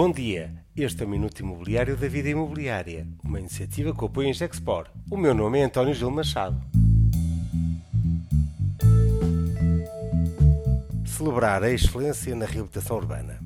Bom 0.00 0.12
dia, 0.12 0.54
este 0.76 1.02
é 1.02 1.06
o 1.06 1.08
Minuto 1.08 1.40
Imobiliário 1.40 1.96
da 1.96 2.06
Vida 2.06 2.28
Imobiliária, 2.28 3.04
uma 3.24 3.40
iniciativa 3.40 3.92
que 3.92 4.04
apoia 4.04 4.30
a 4.30 4.32
Gexpor. 4.32 4.86
O 5.10 5.16
meu 5.16 5.34
nome 5.34 5.58
é 5.58 5.64
António 5.64 5.92
Gil 5.92 6.08
Machado. 6.08 6.56
Celebrar 11.04 11.64
a 11.64 11.72
excelência 11.72 12.36
na 12.36 12.46
reabilitação 12.46 12.96
urbana. 12.96 13.40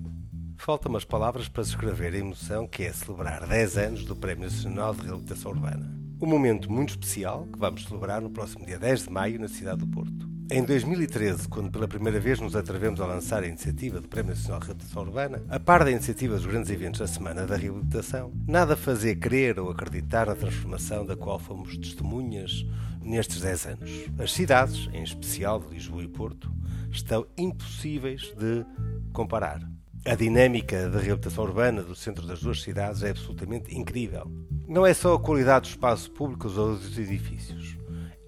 Faltam 0.59 0.91
umas 0.91 1.07
palavras 1.07 1.49
para 1.49 1.63
descrever 1.63 2.13
a 2.13 2.19
emoção 2.19 2.69
que 2.69 2.83
é 2.83 2.93
celebrar 2.93 3.47
10 3.47 3.79
anos 3.79 4.05
do 4.05 4.15
Prémio 4.15 4.45
Nacional 4.45 4.95
de 4.95 5.07
Reabilitação 5.07 5.53
Urbana. 5.53 5.91
Um 6.21 6.27
momento 6.27 6.71
muito 6.71 6.91
especial 6.91 7.49
que 7.51 7.59
vamos 7.59 7.87
celebrar 7.87 8.21
no 8.21 8.29
próximo 8.29 8.67
dia 8.67 8.79
10 8.79 9.05
de 9.05 9.11
maio 9.11 9.41
na 9.41 9.49
cidade 9.49 9.79
do 9.79 9.87
Porto. 9.87 10.32
Em 10.51 10.65
2013, 10.65 11.49
quando 11.49 11.71
pela 11.71 11.89
primeira 11.89 12.21
vez 12.21 12.39
nos 12.39 12.55
atrevemos 12.55 13.01
a 13.01 13.07
lançar 13.07 13.43
a 13.43 13.47
iniciativa 13.47 14.01
do 14.01 14.09
Prémio 14.09 14.35
Nacional 14.35 14.61
de 14.61 14.67
Reabilitação 14.67 15.03
Urbana, 15.03 15.43
a 15.49 15.59
par 15.59 15.85
da 15.85 15.91
iniciativa 15.91 16.35
dos 16.35 16.45
grandes 16.45 16.71
eventos 16.71 17.01
da 17.01 17.07
Semana 17.07 17.47
da 17.47 17.57
Reabilitação, 17.57 18.33
nada 18.47 18.77
fazia 18.77 19.17
crer 19.17 19.59
ou 19.59 19.71
acreditar 19.71 20.27
na 20.27 20.35
transformação 20.35 21.07
da 21.07 21.17
qual 21.17 21.39
fomos 21.39 21.77
testemunhas 21.79 22.67
nestes 23.01 23.41
10 23.41 23.67
anos. 23.67 23.91
As 24.19 24.33
cidades, 24.33 24.89
em 24.93 25.03
especial 25.03 25.61
de 25.61 25.75
Lisboa 25.75 26.03
e 26.03 26.09
Porto, 26.09 26.53
estão 26.91 27.27
impossíveis 27.39 28.35
de 28.37 28.67
comparar. 29.13 29.61
A 30.05 30.15
dinâmica 30.15 30.91
da 30.91 30.99
reabilitação 30.99 31.45
urbana 31.45 31.83
do 31.83 31.95
centro 31.95 32.27
das 32.27 32.41
duas 32.41 32.61
cidades 32.61 33.03
é 33.03 33.11
absolutamente 33.11 33.75
incrível. 33.75 34.31
Não 34.69 34.85
é 34.85 34.93
só 34.93 35.15
a 35.15 35.21
qualidade 35.21 35.63
dos 35.63 35.71
espaços 35.71 36.09
públicos 36.09 36.59
ou 36.59 36.75
dos 36.75 36.99
edifícios, 36.99 37.79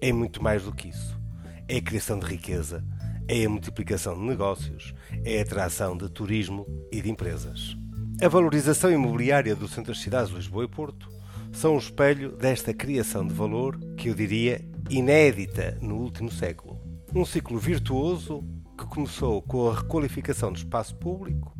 é 0.01 0.11
muito 0.11 0.41
mais 0.41 0.63
do 0.63 0.73
que 0.73 0.89
isso 0.89 1.24
é 1.67 1.77
a 1.77 1.81
criação 1.81 2.19
de 2.19 2.25
riqueza, 2.25 2.83
é 3.27 3.45
a 3.45 3.49
multiplicação 3.49 4.15
de 4.15 4.21
negócios, 4.21 4.93
é 5.23 5.39
a 5.39 5.41
atração 5.41 5.97
de 5.97 6.09
turismo 6.09 6.65
e 6.91 7.01
de 7.01 7.09
empresas. 7.09 7.75
A 8.21 8.27
valorização 8.27 8.91
imobiliária 8.91 9.55
do 9.55 9.67
centro 9.67 9.91
das 9.91 10.01
cidades 10.01 10.29
de 10.29 10.35
Lisboa 10.35 10.65
e 10.65 10.67
Porto 10.67 11.09
são 11.51 11.75
um 11.75 11.77
espelho 11.77 12.31
desta 12.35 12.73
criação 12.73 13.25
de 13.25 13.33
valor 13.33 13.79
que 13.97 14.09
eu 14.09 14.13
diria 14.13 14.63
inédita 14.89 15.77
no 15.81 15.95
último 15.95 16.31
século. 16.31 16.79
Um 17.13 17.25
ciclo 17.25 17.57
virtuoso 17.57 18.43
que 18.77 18.85
começou 18.85 19.41
com 19.41 19.69
a 19.69 19.75
requalificação 19.75 20.51
do 20.51 20.57
espaço 20.57 20.95
público, 20.95 21.55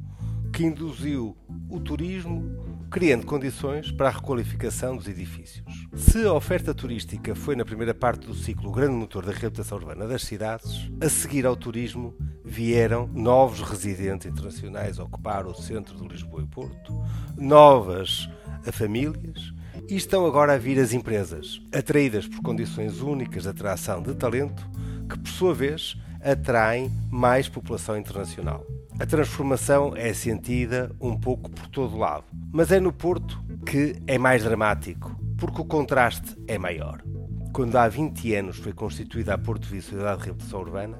que 0.54 0.64
induziu 0.64 1.36
o 1.70 1.80
turismo, 1.80 2.75
criando 2.96 3.26
condições 3.26 3.92
para 3.92 4.08
a 4.08 4.12
requalificação 4.12 4.96
dos 4.96 5.06
edifícios. 5.06 5.66
Se 5.98 6.24
a 6.24 6.32
oferta 6.32 6.74
turística 6.74 7.36
foi 7.36 7.54
na 7.54 7.66
primeira 7.66 7.94
parte 7.94 8.26
do 8.26 8.34
ciclo 8.34 8.70
o 8.70 8.72
grande 8.72 8.94
motor 8.94 9.26
da 9.26 9.34
reabilitação 9.34 9.78
urbana 9.80 10.08
das 10.08 10.24
cidades, 10.24 10.90
a 11.02 11.10
seguir 11.10 11.46
ao 11.46 11.58
turismo 11.58 12.16
vieram 12.42 13.06
novos 13.14 13.60
residentes 13.60 14.28
internacionais 14.28 14.98
ocupar 14.98 15.46
o 15.46 15.54
centro 15.54 15.98
de 15.98 16.08
Lisboa 16.08 16.42
e 16.42 16.48
Porto, 16.48 16.94
novas 17.38 18.30
famílias 18.72 19.54
e 19.90 19.98
estão 19.98 20.26
agora 20.26 20.54
a 20.54 20.58
vir 20.58 20.80
as 20.80 20.94
empresas, 20.94 21.62
atraídas 21.74 22.26
por 22.26 22.42
condições 22.42 23.02
únicas 23.02 23.44
de 23.44 23.50
atração 23.50 24.02
de 24.02 24.16
talento, 24.16 24.66
que 25.10 25.20
por 25.20 25.30
sua 25.30 25.54
vez 25.54 25.98
atraem 26.24 26.90
mais 27.12 27.50
população 27.50 27.98
internacional. 27.98 28.66
A 28.98 29.06
transformação 29.06 29.94
é 29.94 30.14
sentida 30.14 30.90
um 31.02 31.20
pouco 31.20 31.50
por 31.50 31.68
todo 31.68 31.98
lado, 31.98 32.24
mas 32.54 32.72
é 32.72 32.80
no 32.80 32.94
Porto 32.94 33.44
que 33.66 34.02
é 34.08 34.18
mais 34.18 34.44
dramático, 34.44 35.14
porque 35.38 35.60
o 35.60 35.66
contraste 35.66 36.34
é 36.48 36.58
maior. 36.58 37.04
Quando 37.52 37.76
há 37.76 37.90
20 37.90 38.34
anos 38.36 38.58
foi 38.58 38.72
constituída 38.72 39.34
a 39.34 39.38
Porto 39.38 39.68
Vice 39.68 39.90
Sociedade 39.90 40.32
de 40.32 40.56
Urbana, 40.56 40.98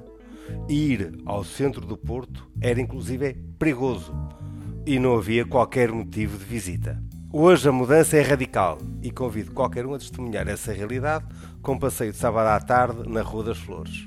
ir 0.68 1.16
ao 1.24 1.42
centro 1.42 1.86
do 1.86 1.96
Porto 1.96 2.46
era 2.60 2.78
inclusive 2.78 3.32
perigoso 3.58 4.14
e 4.84 4.98
não 4.98 5.16
havia 5.16 5.46
qualquer 5.46 5.90
motivo 5.90 6.36
de 6.36 6.44
visita. 6.44 7.02
Hoje 7.32 7.66
a 7.66 7.72
mudança 7.72 8.18
é 8.18 8.20
radical 8.20 8.76
e 9.02 9.10
convido 9.10 9.52
qualquer 9.52 9.86
um 9.86 9.94
a 9.94 9.98
testemunhar 9.98 10.46
essa 10.48 10.70
realidade 10.70 11.24
com 11.62 11.78
passeio 11.78 12.12
de 12.12 12.18
sábado 12.18 12.48
à 12.48 12.60
tarde 12.60 13.08
na 13.08 13.22
Rua 13.22 13.44
das 13.44 13.58
Flores. 13.58 14.06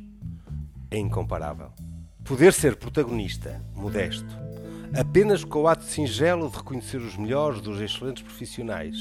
É 0.92 0.98
incomparável. 0.98 1.72
Poder 2.30 2.54
ser 2.54 2.76
protagonista, 2.76 3.60
modesto, 3.74 4.38
apenas 4.96 5.44
com 5.44 5.64
o 5.64 5.68
ato 5.68 5.84
singelo 5.84 6.48
de 6.48 6.58
reconhecer 6.58 6.98
os 6.98 7.18
melhores 7.18 7.60
dos 7.60 7.82
excelentes 7.82 8.22
profissionais, 8.22 8.96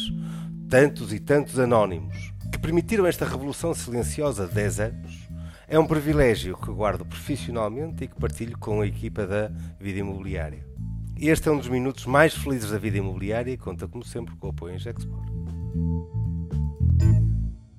tantos 0.67 1.13
e 1.13 1.21
tantos 1.21 1.59
anónimos, 1.59 2.33
que 2.51 2.59
permitiram 2.59 3.07
esta 3.07 3.27
revolução 3.27 3.75
silenciosa 3.75 4.49
de 4.49 4.55
10 4.55 4.81
anos, 4.81 5.29
é 5.69 5.79
um 5.79 5.87
privilégio 5.87 6.57
que 6.57 6.73
guardo 6.73 7.05
profissionalmente 7.05 8.05
e 8.05 8.09
que 8.09 8.19
partilho 8.19 8.57
com 8.57 8.81
a 8.81 8.87
equipa 8.87 9.27
da 9.27 9.53
Vida 9.79 9.99
Imobiliária. 9.99 10.67
Este 11.21 11.51
é 11.51 11.53
um 11.53 11.59
dos 11.59 11.69
minutos 11.69 12.07
mais 12.07 12.33
felizes 12.33 12.71
da 12.71 12.79
vida 12.79 12.97
imobiliária 12.97 13.53
e 13.53 13.59
conta, 13.59 13.87
como 13.87 14.07
sempre, 14.07 14.35
com 14.37 14.47
o 14.47 14.51
apoio 14.51 14.75
em 14.75 14.79
Gexport. 14.79 15.29